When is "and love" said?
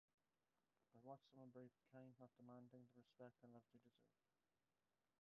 3.43-3.61